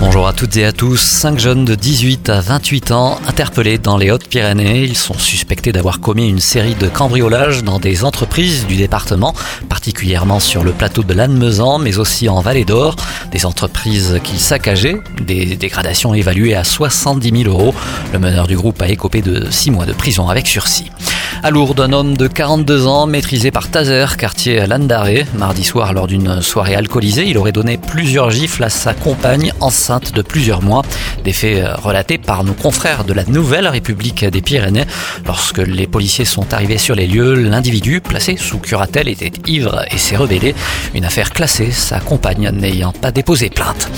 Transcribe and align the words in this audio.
Bonjour 0.00 0.26
à 0.26 0.32
toutes 0.32 0.56
et 0.56 0.64
à 0.64 0.72
tous. 0.72 1.00
Cinq 1.00 1.38
jeunes 1.38 1.64
de 1.64 1.76
18 1.76 2.28
à 2.28 2.40
28 2.40 2.90
ans 2.90 3.18
interpellés 3.28 3.78
dans 3.78 3.96
les 3.96 4.10
Hautes-Pyrénées. 4.10 4.82
Ils 4.82 4.96
sont 4.96 5.14
suspectés 5.14 5.70
d'avoir 5.70 6.00
commis 6.00 6.28
une 6.28 6.40
série 6.40 6.74
de 6.74 6.88
cambriolages 6.88 7.62
dans 7.62 7.78
des 7.78 8.04
entreprises 8.04 8.66
du 8.66 8.76
département, 8.76 9.34
particulièrement 9.68 10.40
sur 10.40 10.64
le 10.64 10.72
plateau 10.72 11.04
de 11.04 11.14
Lannemezan, 11.14 11.78
mais 11.78 11.98
aussi 11.98 12.28
en 12.28 12.40
Vallée 12.40 12.64
d'Or. 12.64 12.96
Des 13.30 13.46
entreprises 13.46 14.18
qu'ils 14.24 14.40
saccageaient, 14.40 15.00
des 15.20 15.56
dégradations 15.56 16.12
évaluées 16.12 16.56
à 16.56 16.64
70 16.64 17.44
000 17.44 17.50
euros. 17.50 17.74
Le 18.12 18.18
meneur 18.18 18.48
du 18.48 18.56
groupe 18.56 18.82
a 18.82 18.88
écopé 18.88 19.22
de 19.22 19.48
six 19.50 19.70
mois 19.70 19.86
de 19.86 19.92
prison 19.92 20.28
avec 20.28 20.48
sursis. 20.48 20.90
À 21.46 21.50
Lourdes, 21.50 21.80
un 21.80 21.92
homme 21.92 22.16
de 22.16 22.26
42 22.26 22.86
ans, 22.86 23.06
maîtrisé 23.06 23.50
par 23.50 23.70
Tazer, 23.70 24.16
quartier 24.16 24.66
Landaré. 24.66 25.26
Mardi 25.36 25.62
soir, 25.62 25.92
lors 25.92 26.06
d'une 26.06 26.40
soirée 26.40 26.74
alcoolisée, 26.74 27.28
il 27.28 27.36
aurait 27.36 27.52
donné 27.52 27.76
plusieurs 27.76 28.30
gifles 28.30 28.64
à 28.64 28.70
sa 28.70 28.94
compagne 28.94 29.52
enceinte 29.60 30.14
de 30.14 30.22
plusieurs 30.22 30.62
mois. 30.62 30.80
Des 31.22 31.34
faits 31.34 31.62
euh, 31.62 31.74
relatés 31.74 32.16
par 32.16 32.44
nos 32.44 32.54
confrères 32.54 33.04
de 33.04 33.12
la 33.12 33.24
Nouvelle 33.24 33.68
République 33.68 34.24
des 34.24 34.40
Pyrénées. 34.40 34.86
Lorsque 35.26 35.58
les 35.58 35.86
policiers 35.86 36.24
sont 36.24 36.54
arrivés 36.54 36.78
sur 36.78 36.94
les 36.94 37.06
lieux, 37.06 37.34
l'individu, 37.34 38.00
placé 38.00 38.38
sous 38.38 38.58
curatelle, 38.58 39.08
était 39.08 39.32
ivre 39.46 39.84
et 39.90 39.98
s'est 39.98 40.16
rebellé. 40.16 40.54
Une 40.94 41.04
affaire 41.04 41.30
classée, 41.30 41.72
sa 41.72 42.00
compagne 42.00 42.48
n'ayant 42.54 42.92
pas 42.92 43.12
déposé 43.12 43.50
plainte. 43.50 43.90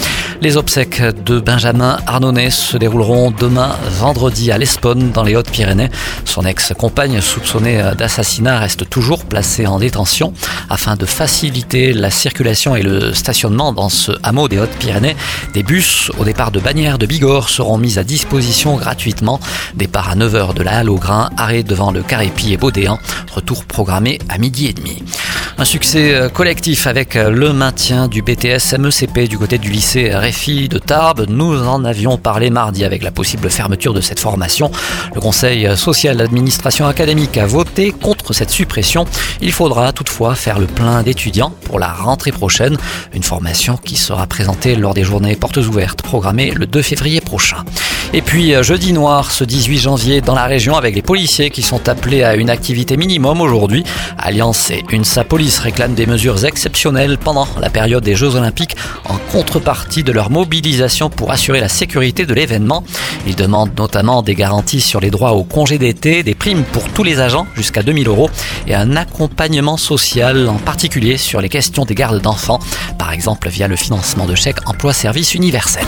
Les 0.42 0.56
obsèques 0.56 1.02
de 1.24 1.40
Benjamin 1.40 1.98
Arnonnet 2.06 2.50
se 2.50 2.76
dérouleront 2.76 3.30
demain 3.30 3.74
vendredi 3.98 4.52
à 4.52 4.58
l'Espone 4.58 5.10
dans 5.10 5.22
les 5.22 5.34
Hautes-Pyrénées. 5.34 5.88
Son 6.24 6.44
ex-compagne 6.44 7.20
soupçonnée 7.20 7.82
d'assassinat 7.96 8.58
reste 8.58 8.88
toujours 8.88 9.24
placée 9.24 9.66
en 9.66 9.78
détention 9.78 10.34
afin 10.68 10.94
de 10.96 11.06
faciliter 11.06 11.94
la 11.94 12.10
circulation 12.10 12.76
et 12.76 12.82
le 12.82 13.14
stationnement 13.14 13.72
dans 13.72 13.88
ce 13.88 14.12
hameau 14.22 14.48
des 14.48 14.58
Hautes-Pyrénées. 14.58 15.16
Des 15.54 15.62
bus 15.62 16.10
au 16.18 16.24
départ 16.24 16.50
de 16.50 16.60
Bagnères 16.60 16.98
de 16.98 17.06
Bigorre 17.06 17.48
seront 17.48 17.78
mis 17.78 17.98
à 17.98 18.04
disposition 18.04 18.76
gratuitement. 18.76 19.40
Départ 19.74 20.10
à 20.10 20.16
9h 20.16 20.54
de 20.54 20.62
la 20.62 20.78
Halle 20.78 20.90
au 20.90 20.96
Grain, 20.96 21.30
arrêt 21.36 21.62
devant 21.62 21.90
le 21.90 22.02
Carépi 22.02 22.52
et 22.52 22.56
Baudéan. 22.56 22.98
Retour 23.34 23.64
programmé 23.64 24.18
à 24.28 24.38
midi 24.38 24.66
et 24.66 24.72
demi. 24.74 25.02
Un 25.58 25.64
succès 25.64 26.14
euh, 26.14 26.28
collectif 26.28 26.86
avec 26.86 27.16
euh, 27.16 27.30
le 27.30 27.54
maintien 27.54 28.08
du 28.08 28.20
BTS 28.20 28.76
MECP 28.78 29.20
du 29.26 29.38
côté 29.38 29.56
du 29.56 29.70
lycée 29.70 30.14
Réfi 30.14 30.68
de 30.68 30.78
Tarbes. 30.78 31.24
Nous 31.30 31.66
en 31.66 31.86
avions 31.86 32.18
parlé 32.18 32.50
mardi 32.50 32.84
avec 32.84 33.02
la 33.02 33.10
possible 33.10 33.48
fermeture 33.48 33.94
de 33.94 34.02
cette 34.02 34.20
formation. 34.20 34.70
Le 35.14 35.20
Conseil 35.22 35.74
social 35.74 36.18
d'administration 36.18 36.86
académique 36.86 37.38
a 37.38 37.46
voté 37.46 37.90
contre 37.90 38.34
cette 38.34 38.50
suppression. 38.50 39.06
Il 39.40 39.50
faudra 39.50 39.94
toutefois 39.94 40.34
faire 40.34 40.58
le 40.58 40.66
plein 40.66 41.02
d'étudiants 41.02 41.54
pour 41.64 41.78
la 41.78 41.90
rentrée 41.90 42.32
prochaine. 42.32 42.76
Une 43.14 43.22
formation 43.22 43.78
qui 43.78 43.96
sera 43.96 44.26
présentée 44.26 44.76
lors 44.76 44.92
des 44.92 45.04
journées 45.04 45.36
portes 45.36 45.56
ouvertes 45.56 46.02
programmées 46.02 46.50
le 46.50 46.66
2 46.66 46.82
février 46.82 47.22
prochain. 47.22 47.64
Et 48.12 48.22
puis 48.22 48.54
euh, 48.54 48.62
jeudi 48.62 48.92
noir 48.92 49.30
ce 49.32 49.44
18 49.44 49.78
janvier 49.78 50.20
dans 50.20 50.34
la 50.34 50.46
région 50.46 50.76
avec 50.76 50.94
les 50.94 51.02
policiers 51.02 51.50
qui 51.50 51.62
sont 51.62 51.88
appelés 51.88 52.22
à 52.22 52.36
une 52.36 52.50
activité 52.50 52.96
minimum 52.96 53.40
aujourd'hui. 53.40 53.84
Alliance 54.18 54.70
et 54.70 54.84
UNSA 54.90 55.24
Police 55.24 55.58
réclament 55.58 55.94
des 55.94 56.06
mesures 56.06 56.44
exceptionnelles 56.44 57.18
pendant 57.18 57.48
la 57.60 57.68
période 57.68 58.04
des 58.04 58.14
Jeux 58.14 58.36
Olympiques 58.36 58.76
en 59.08 59.16
contrepartie 59.32 60.04
de 60.04 60.12
leur 60.12 60.30
mobilisation 60.30 61.10
pour 61.10 61.32
assurer 61.32 61.60
la 61.60 61.68
sécurité 61.68 62.26
de 62.26 62.34
l'événement. 62.34 62.84
Ils 63.26 63.36
demandent 63.36 63.76
notamment 63.76 64.22
des 64.22 64.34
garanties 64.34 64.80
sur 64.80 65.00
les 65.00 65.10
droits 65.10 65.32
au 65.32 65.42
congé 65.44 65.78
d'été, 65.78 66.22
des 66.22 66.34
primes 66.34 66.64
pour 66.64 66.88
tous 66.90 67.02
les 67.02 67.20
agents 67.20 67.46
jusqu'à 67.56 67.82
2000 67.82 68.08
euros 68.08 68.30
et 68.66 68.74
un 68.74 68.96
accompagnement 68.96 69.76
social 69.76 70.48
en 70.48 70.58
particulier 70.58 71.16
sur 71.16 71.40
les 71.40 71.48
questions 71.48 71.84
des 71.84 71.94
gardes 71.94 72.20
d'enfants, 72.22 72.60
par 72.98 73.12
exemple 73.12 73.48
via 73.48 73.68
le 73.68 73.76
financement 73.76 74.26
de 74.26 74.34
chèques 74.34 74.66
emploi-service 74.68 75.34
universel. 75.34 75.86